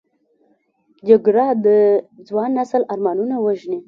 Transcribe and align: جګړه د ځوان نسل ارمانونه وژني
جګړه 1.07 1.45
د 1.65 1.67
ځوان 2.27 2.49
نسل 2.59 2.81
ارمانونه 2.93 3.35
وژني 3.45 3.79